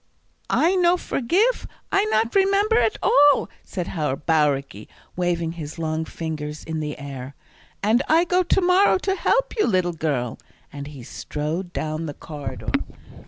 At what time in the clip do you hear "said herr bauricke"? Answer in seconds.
3.63-4.87